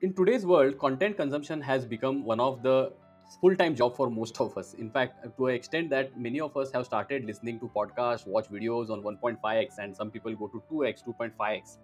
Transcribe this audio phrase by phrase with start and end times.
[0.00, 2.92] in today's world, content consumption has become one of the
[3.40, 4.74] full-time job for most of us.
[4.74, 8.48] In fact, to an extent that many of us have started listening to podcasts, watch
[8.48, 11.78] videos on 1.5x, and some people go to 2x, 2.5x.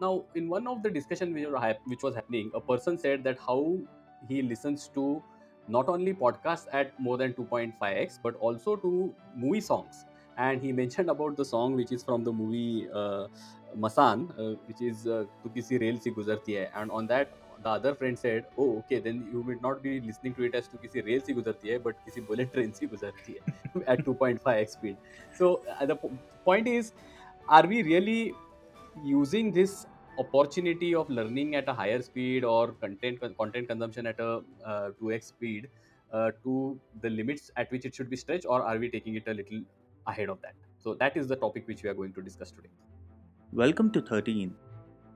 [0.00, 3.78] Now, in one of the discussion which was happening, a person said that how
[4.28, 5.22] he listens to
[5.68, 10.06] not only podcasts at more than 2.5x, but also to movie songs.
[10.36, 13.28] And he mentioned about the song which is from the movie uh,
[13.78, 17.28] Masan, uh, which is uh, "Tu kisi rail si guzarti hai," and on that
[17.62, 20.68] the other friend said, "Oh, okay, then you will not be listening to it as
[20.68, 20.78] to
[21.08, 24.98] rail si guzarti hai, but kisi bullet train si guzarti hai at 2.5x speed."
[25.40, 26.12] So uh, the po-
[26.44, 26.92] point is,
[27.48, 28.20] are we really
[29.04, 29.86] using this
[30.18, 34.30] opportunity of learning at a higher speed or content content consumption at a
[34.64, 35.70] uh, 2x speed
[36.12, 39.28] uh, to the limits at which it should be stretched, or are we taking it
[39.28, 39.62] a little
[40.06, 40.54] ahead of that?
[40.78, 42.70] So that is the topic which we are going to discuss today.
[43.52, 44.56] Welcome to 13.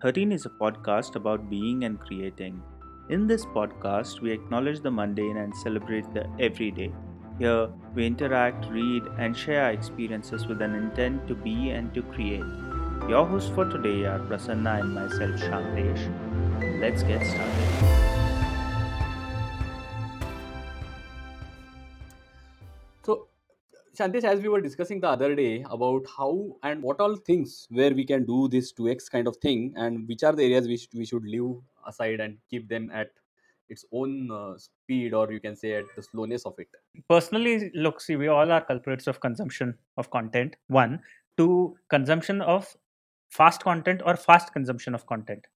[0.04, 2.62] 13 is a podcast about being and creating.
[3.08, 6.92] In this podcast, we acknowledge the mundane and celebrate the everyday.
[7.38, 12.44] Here, we interact, read, and share experiences with an intent to be and to create.
[13.08, 16.80] Your hosts for today are Prasanna and myself, Shantesh.
[16.82, 18.03] Let's get started.
[23.94, 27.94] Shantesh, as we were discussing the other day about how and what all things where
[27.94, 31.04] we can do this 2x kind of thing, and which are the areas which we
[31.04, 33.10] should leave aside and keep them at
[33.68, 36.68] its own uh, speed, or you can say at the slowness of it.
[37.08, 40.56] personally look see we all are culprits of consumption of content.
[40.66, 41.00] One
[41.36, 42.76] two, consumption of
[43.30, 45.46] fast content or fast consumption of content.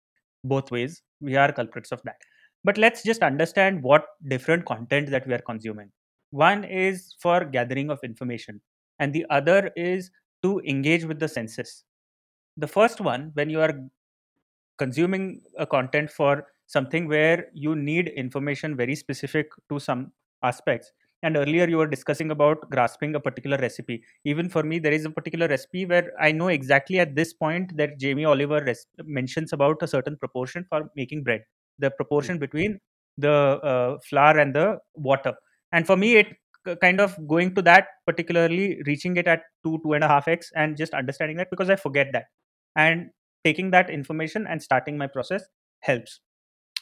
[0.44, 2.16] Both ways we are culprits of that.
[2.64, 5.90] But let's just understand what different content that we are consuming
[6.30, 8.60] one is for gathering of information
[8.98, 10.10] and the other is
[10.42, 11.84] to engage with the senses.
[12.56, 13.74] The first one when you are
[14.78, 20.12] consuming a content for something where you need information very specific to some
[20.42, 20.92] aspects
[21.24, 24.04] and earlier you were discussing about grasping a particular recipe.
[24.24, 27.76] Even for me there is a particular recipe where i know exactly at this point
[27.76, 31.42] that jamie oliver res- mentions about a certain proportion for making bread.
[31.80, 32.80] The proportion between
[33.16, 35.34] the uh, flour and the water
[35.72, 36.28] and for me it
[36.80, 40.50] kind of going to that particularly reaching it at 2 two and a half x
[40.54, 42.24] and just understanding that because i forget that.
[42.76, 43.10] And
[43.44, 45.42] taking that information and starting my process
[45.80, 46.20] helps.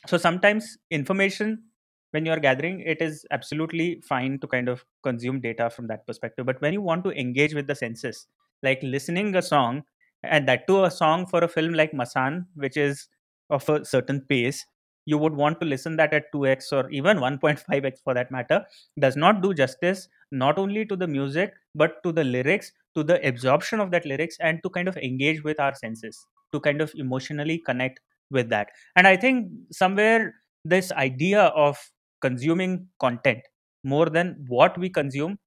[0.07, 1.65] So sometimes information
[2.11, 6.07] when you are gathering it is absolutely fine to kind of consume data from that
[6.07, 6.47] perspective.
[6.47, 8.27] But when you want to engage with the senses
[8.63, 9.83] like listening a song
[10.23, 13.09] and that too a song for a film like masan which is
[13.51, 14.65] of a certain pace
[15.07, 18.65] you would want to listen that at 2x or even 1.5x for that matter
[19.01, 23.27] does not do justice not only to the music but to the lyrics to the
[23.27, 26.93] absorption of that lyrics and to kind of engage with our senses to kind of
[26.97, 28.01] emotionally connect
[28.31, 28.69] with that.
[28.97, 30.35] And i think somewhere
[30.65, 31.79] this idea of
[32.21, 33.41] consuming content
[33.85, 35.39] more than what we consume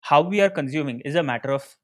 [0.00, 1.76] how we are consuming is a matter of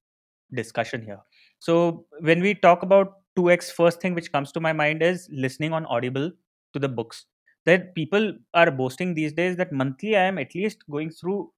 [0.54, 1.20] discussion here.
[1.58, 5.72] So when we talk about 2x first thing which comes to my mind is listening
[5.72, 6.30] on audible
[6.72, 7.26] to the books
[7.66, 11.50] that people are boasting these days that monthly i am at least going through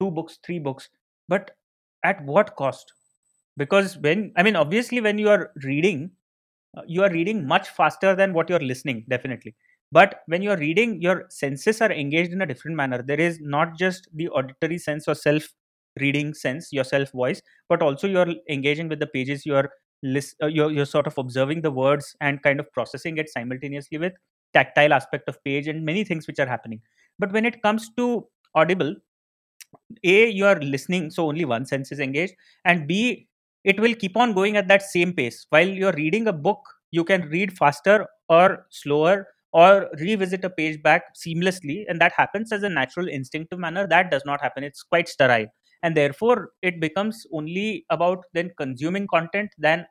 [0.00, 0.88] two books three books.
[1.28, 1.52] But
[2.04, 2.92] at what cost?
[3.56, 6.10] Because when i mean obviously when you are reading
[6.76, 9.54] uh, you are reading much faster than what you're listening definitely.
[9.92, 13.02] But when you're reading your senses are engaged in a different manner.
[13.02, 15.48] There is not just the auditory sense or self
[16.00, 17.40] reading sense your self voice
[17.70, 19.70] but also you're engaging with the pages you're
[20.02, 23.98] list, uh, you're, you're sort of observing the words and kind of processing it simultaneously
[23.98, 24.12] with
[24.58, 26.80] tactile aspect of page and many things which are happening.
[27.18, 28.94] But when it comes to audible
[30.04, 32.34] a you are listening so only one sense is engaged
[32.64, 33.28] and b
[33.64, 35.46] it will keep on going at that same pace.
[35.50, 36.60] While you're reading a book
[36.92, 42.52] you can read faster or slower or revisit a page back seamlessly and that happens
[42.52, 43.86] as a natural instinctive manner.
[43.86, 44.62] That does not happen.
[44.64, 45.46] It's quite sterile.
[45.82, 49.86] And therefore it becomes only about then consuming content than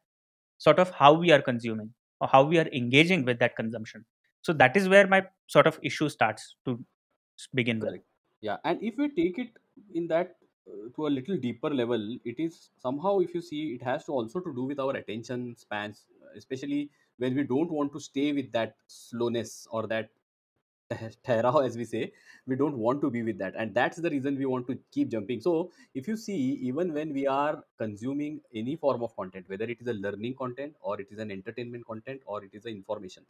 [0.57, 4.05] sort of how we are consuming or how we are engaging with that consumption
[4.45, 6.73] so that is where my sort of issue starts to
[7.59, 8.01] begin with
[8.47, 9.53] Yeah, and if we take it
[9.99, 10.35] in that
[10.71, 14.11] uh, to a little deeper level, it is somehow, if you see, it has to
[14.11, 16.05] also to do with our attention spans,
[16.35, 20.09] especially when we don't want to stay with that slowness or that
[21.23, 22.11] terra, as we say.
[22.45, 25.09] We don't want to be with that, and that's the reason we want to keep
[25.09, 25.41] jumping.
[25.41, 26.37] So, if you see,
[26.69, 30.75] even when we are consuming any form of content, whether it is a learning content
[30.81, 33.25] or it is an entertainment content or it is an information,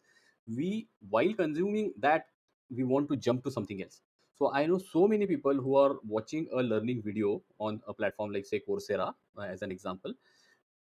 [0.47, 2.27] we while consuming that
[2.69, 4.01] we want to jump to something else.
[4.35, 8.31] So i know so many people who are watching a learning video on a platform
[8.31, 10.13] like say coursera uh, as an example.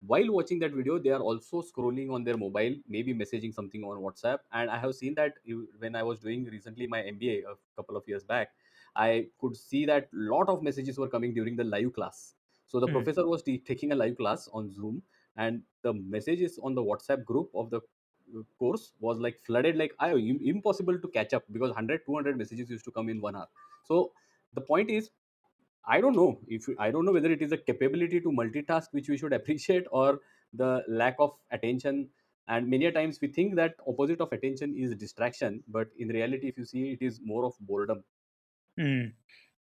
[0.04, 3.98] While watching that video they are also scrolling on their mobile maybe messaging something on
[4.06, 4.40] whatsapp.
[4.52, 5.34] And i have seen that
[5.78, 8.54] when i was doing recently my mba a couple of years back
[8.96, 12.34] i could see that lot of messages were coming during the live class.
[12.66, 13.04] So the Hmm.
[13.08, 15.02] professor was t- taking a live class on zoom
[15.36, 17.80] and the messages on the whatsapp group of the
[18.58, 22.84] course was like flooded like I, impossible to catch up because 100 200 messages used
[22.84, 23.48] to come in one hour
[23.84, 24.12] so
[24.54, 25.10] the point is
[25.84, 29.08] I don't know if I don't know whether it is a capability to multitask which
[29.08, 30.20] we should appreciate or
[30.52, 32.10] the lack of attention.
[32.48, 36.48] And many a times we think that opposite of attention is distraction, but in reality,
[36.48, 38.04] if you see, it is more of boredom.
[38.78, 39.06] Hmm.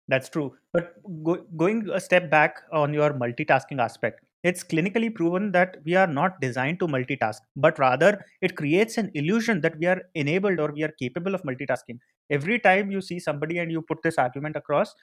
[0.09, 0.57] That's true.
[0.73, 5.95] But go, going a step back on your multitasking aspect, it's clinically proven that we
[5.95, 10.61] are not designed to multitask, but rather it creates an illusion that we are enabled
[10.61, 11.99] or we are capable of multitasking.
[12.31, 14.95] Every time you see somebody and you put this argument across,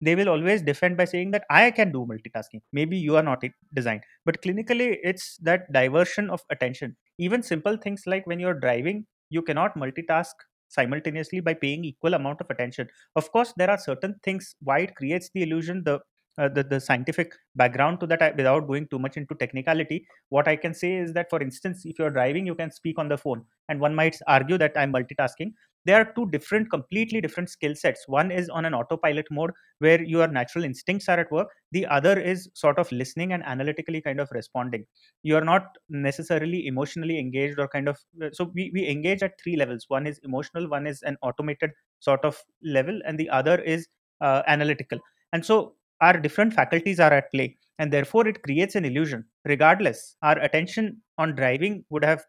[0.00, 2.60] they will always defend by saying that I can do multitasking.
[2.72, 3.42] Maybe you are not
[3.72, 4.02] designed.
[4.24, 6.96] But clinically, it's that diversion of attention.
[7.18, 10.32] Even simple things like when you're driving, you cannot multitask
[10.68, 14.94] simultaneously by paying equal amount of attention of course there are certain things why it
[14.96, 16.00] creates the illusion the
[16.38, 20.48] uh, the, the scientific background to that I, without going too much into technicality what
[20.48, 23.18] i can say is that for instance if you're driving you can speak on the
[23.18, 25.52] phone and one might argue that i'm multitasking.
[25.86, 28.08] There are two different completely different skill sets.
[28.08, 29.50] One is on an autopilot mode
[29.80, 31.48] where your natural instincts are at work.
[31.72, 34.86] The other is sort of listening and analytically kind of responding.
[35.22, 37.98] You are not necessarily emotionally engaged or kind of
[38.32, 39.84] so we, we engage at three levels.
[39.88, 43.86] One is emotional one is an automated sort of level and the other is
[44.22, 44.98] uh, analytical.
[45.34, 49.24] And so our different faculties are at play and therefore it creates an illusion.
[49.44, 52.24] Regardless our attention on driving would have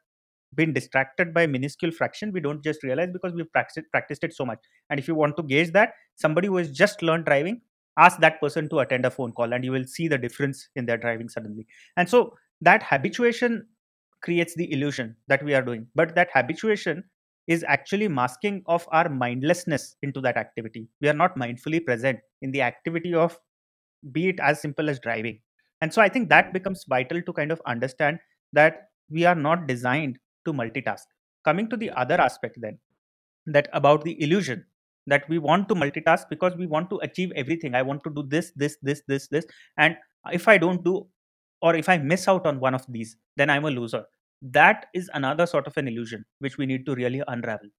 [0.56, 2.32] been distracted by minuscule fraction.
[2.32, 4.60] We don't just realize because we've practiced, practiced it so much.
[4.90, 7.62] And if you want to gauge that somebody who has just learned driving
[7.98, 10.86] ask that person to attend a phone call and you will see the difference in
[10.86, 11.66] their driving suddenly.
[11.98, 13.68] And so that habituation
[14.22, 15.88] creates the illusion that we are doing.
[15.96, 17.04] But that habituation
[17.48, 20.88] is actually masking of our mindlessness into that activity.
[21.00, 23.38] We are not mindfully present in the activity of
[24.12, 25.40] be it as simple as driving.
[25.82, 26.54] And so i think that mm-hmm.
[26.54, 28.20] becomes vital to kind of understand
[28.54, 31.04] that we are not designed to multitask.
[31.44, 32.80] Coming to the other aspect then
[33.46, 34.66] that about the illusion
[35.08, 37.76] that we want to multitask because we want to achieve everything.
[37.76, 39.46] I want to do this this this this this.
[39.78, 39.96] And
[40.32, 41.08] if i don't do
[41.62, 44.06] or if i miss out on one of these then i'm a loser.
[44.42, 47.70] That is another sort of an illusion which we need to really unravel.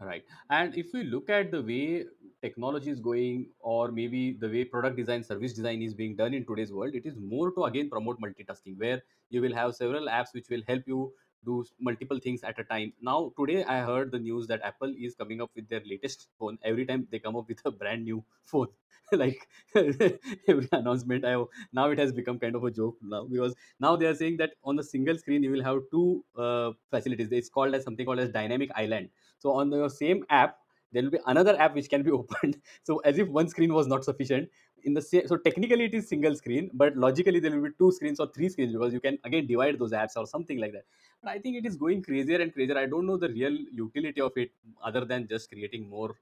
[0.00, 0.22] Right.
[0.50, 2.04] And if we look at the way
[2.42, 6.44] technology is going, or maybe the way product design, service design is being done in
[6.46, 10.32] today's world, it is more to again promote multitasking, where you will have several apps
[10.32, 11.12] which will help you
[11.44, 12.92] do multiple things at a time.
[13.00, 16.58] Now, today I heard the news that Apple is coming up with their latest phone.
[16.62, 18.68] Every time they come up with a brand new phone,
[19.12, 21.42] like every announcement, I
[21.72, 24.54] now it has become kind of a joke now because now they are saying that
[24.64, 27.28] on the single screen you will have two uh, facilities.
[27.30, 30.58] It's called as something called as dynamic island so on the same app,
[30.92, 32.60] there will be another app which can be opened.
[32.82, 34.50] So as if one screen was not sufficient.
[34.84, 37.90] In the same, so technically it is single screen, but logically there will be two
[37.90, 40.84] screens or three screens because you can again divide those apps or something like that.
[41.22, 42.78] But I think it is going crazier and crazier.
[42.78, 44.52] I don't know the real utility of it
[44.82, 46.14] other than just creating more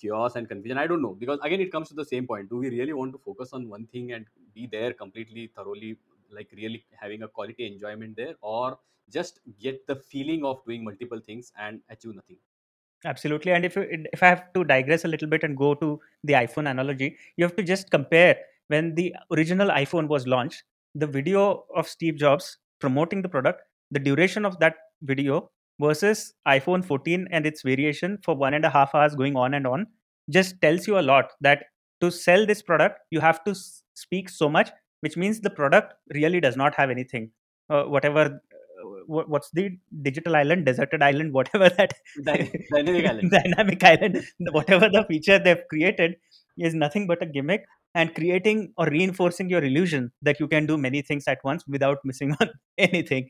[0.00, 0.78] chaos and confusion.
[0.78, 2.48] I don't know because again it comes to the same point.
[2.50, 5.98] Do we really want to focus on one thing and be there completely thoroughly,
[6.30, 8.78] like really having a quality enjoyment there, or
[9.10, 12.38] just get the feeling of doing multiple things and achieve nothing?
[13.04, 13.52] Absolutely.
[13.52, 16.34] And if you, if I have to digress a little bit and go to the
[16.34, 18.36] iPhone analogy, you have to just compare
[18.68, 20.62] when the original iPhone was launched,
[20.94, 25.50] the video of Steve Jobs promoting the product, the duration of that video
[25.80, 29.66] versus iPhone 14 and its variation for one and a half hours going on and
[29.66, 29.86] on
[30.30, 31.64] just tells you a lot that
[32.00, 33.54] to sell this product, you have to
[33.94, 37.30] speak so much, which means the product really does not have anything.
[37.70, 38.51] Uh, whatever wh-
[39.06, 39.70] what's the
[40.02, 41.94] digital island deserted island whatever that
[42.24, 43.30] dynamic island.
[43.38, 46.16] dynamic island whatever the feature they've created
[46.58, 50.76] is nothing but a gimmick and creating or reinforcing your illusion that you can do
[50.78, 53.28] many things at once without missing on anything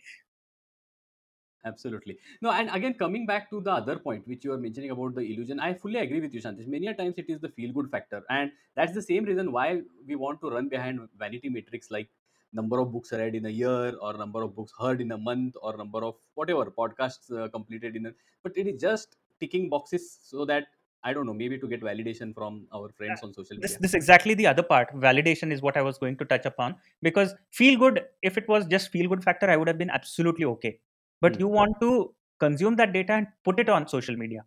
[1.64, 2.19] Absolutely.
[2.41, 5.21] No, and again, coming back to the other point which you are mentioning about the
[5.21, 6.67] illusion, I fully agree with you, Shantesh.
[6.67, 8.23] Many a times it is the feel good factor.
[8.31, 12.09] And that's the same reason why we want to run behind vanity metrics like
[12.52, 15.54] number of books read in a year or number of books heard in a month
[15.62, 20.06] or number of whatever podcasts uh, completed in a but it is just ticking boxes
[20.32, 20.66] so that
[21.04, 23.80] i don't know maybe to get validation from our friends on social this media.
[23.80, 24.92] this is exactly the other part.
[24.94, 28.66] Validation is what i was going to touch upon because feel good if it was
[28.66, 30.78] just feel good factor i would have been absolutely okay.
[31.21, 31.38] But Hmm.
[31.38, 34.44] you want to consume that data and put it on social media.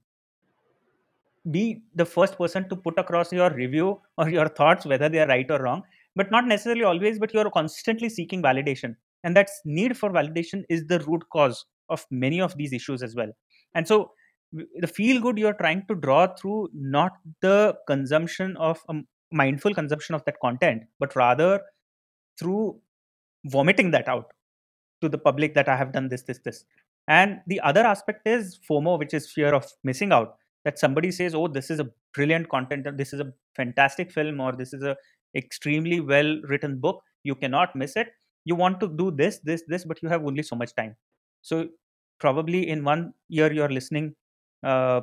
[1.50, 5.28] Be the first person to put across your review or your thoughts whether they are
[5.28, 5.84] right or wrong
[6.16, 8.96] but not necessarily always but you're constantly seeking validation.
[9.24, 13.16] And that need for validation is the root cause of many of these issues as
[13.16, 13.32] well.
[13.74, 14.12] And so
[14.52, 18.96] the feel good you're trying to draw through not the consumption of a
[19.32, 21.60] mindful consumption of that content but rather
[22.40, 22.80] through
[23.46, 24.32] vomiting that out
[25.02, 26.66] to the public that i have done this this this.
[27.08, 30.38] And the other aspect is fomo which is fear of missing out.
[30.64, 34.54] That somebody says oh this is a brilliant content this is a fantastic film or
[34.54, 34.96] this is a
[35.36, 37.02] extremely well written book.
[37.24, 38.10] You cannot miss it.
[38.46, 40.96] You want to do this this this but you have only so much time.
[41.42, 41.68] So
[42.20, 44.16] probably in one year you're listening
[44.64, 45.02] uh,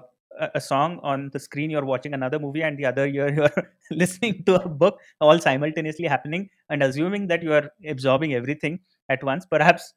[0.54, 3.50] a song on the screen you're watching another movie and the other year you're
[3.90, 9.22] listening to a book all simultaneously happening and assuming that you are absorbing everything at
[9.22, 9.46] once.
[9.46, 9.92] Perhaps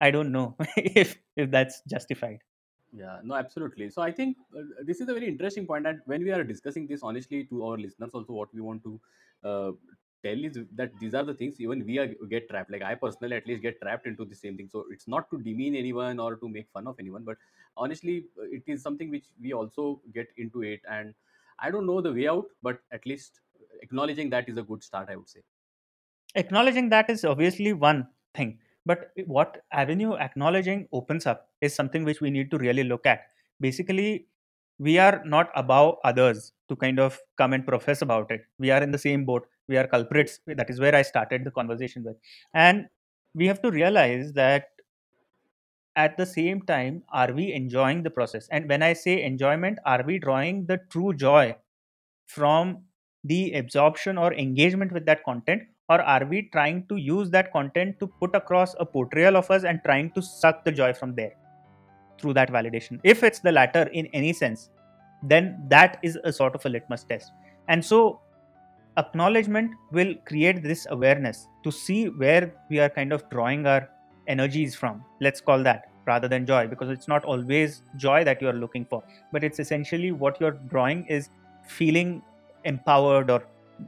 [0.00, 2.38] i don't know if if that's justified
[2.92, 3.90] yeah no absolutely.
[3.90, 6.86] So i think uh, this is a very interesting point and when we are discussing
[6.86, 9.00] this honestly to our listeners also what we want to
[9.44, 9.72] uh,
[10.22, 12.70] tell is that these are the things even we are get trapped.
[12.70, 14.68] Like i personally at least get trapped into the same thing.
[14.68, 17.36] So it's not to demean anyone or to make fun of anyone but
[17.76, 20.80] honestly it is something which we also get into it.
[20.88, 21.14] And
[21.60, 23.40] i don't know the way out but at least
[23.82, 25.42] acknowledging that is a good start i would say.
[26.34, 32.20] Acknowledging that is obviously one thing but what avenue acknowledging opens up is something which
[32.20, 33.20] we need to really look at.
[33.60, 34.26] Basically
[34.78, 38.42] we are not above others to kind of come and profess about it.
[38.58, 39.46] We are in the same boat.
[39.66, 40.40] We are culprits.
[40.46, 42.16] That is where i started the conversation with.
[42.54, 42.86] And
[43.34, 44.68] we have to realize that
[45.96, 48.48] at the same time are we enjoying the process?
[48.50, 51.56] And when i say enjoyment are we drawing the true joy
[52.26, 52.84] from
[53.24, 57.98] the absorption or engagement with that content or are we trying to use that content
[58.00, 61.32] to put across a portrayal of us and trying to suck the joy from there
[62.20, 63.00] through that validation?
[63.04, 64.70] If it's the latter in any sense
[65.22, 67.32] then that is a sort of a litmus test.
[67.68, 68.20] And so
[68.96, 73.88] acknowledgement will create this awareness to see where we are kind of drawing our
[74.26, 75.04] energies from.
[75.20, 79.02] Let's call that rather than joy because it's not always joy that you're looking for
[79.30, 81.28] but it's essentially what you're drawing is
[81.66, 82.22] feeling
[82.64, 83.44] empowered or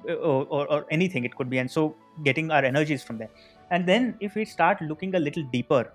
[0.09, 3.31] Uh, or, or, or anything it could be and so getting our energies from there.
[3.71, 5.93] And then if we start looking a little deeper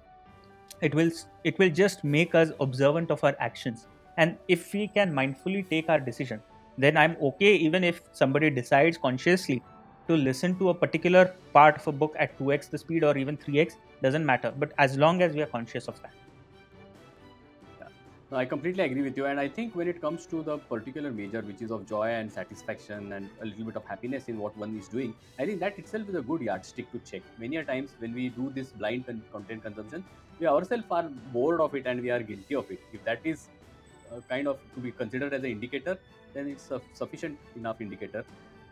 [0.82, 1.12] it will
[1.44, 3.88] it will just make us observant of our actions.
[4.18, 6.42] And if we can mindfully take our decision
[6.78, 9.62] then i'm okay even if somebody decides consciously
[10.08, 13.38] to listen to a particular part of a book at 2x the speed or even
[13.38, 14.54] 3x doesn't matter.
[14.58, 16.12] But as long as we are conscious of that
[18.36, 19.26] I completely agree with you.
[19.28, 22.32] And I think when it comes to the particular major, which is of joy and
[22.32, 25.80] satisfaction and a little bit of happiness in what one is doing, I think that
[25.80, 27.22] itself is a good yardstick to check.
[27.38, 30.04] Many a times when we do this blind content consumption,
[30.40, 32.80] we ourselves are bored of it and we are guilty of it.
[32.92, 33.48] If that is
[34.12, 35.98] uh, kind of to be considered as an indicator,
[36.34, 38.26] then it's a sufficient enough indicator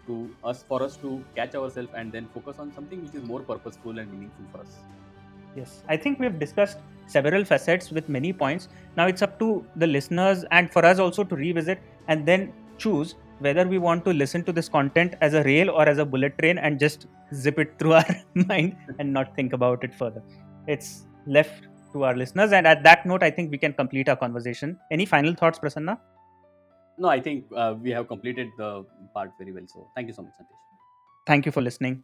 [0.07, 3.39] to us for us to catch ourselves and then focus on something which is more
[3.39, 4.75] purposeful and meaningful for us.
[5.55, 8.69] Yes, I think we've discussed several facets with many points.
[8.97, 13.15] Now it's up to the listeners and for us also to revisit and then choose
[13.39, 16.37] whether we want to listen to this content as a rail or as a bullet
[16.37, 20.23] train and just zip it through our mind and not think about it further.
[20.67, 22.51] It's left to our listeners.
[22.51, 24.79] And at that note, I think we can complete our conversation.
[24.91, 25.99] Any final thoughts, Prasanna?
[26.97, 29.63] No, I think uh, we have completed the part very well.
[29.67, 30.63] So thank you so much, Sandesh.
[31.25, 32.03] Thank you for listening.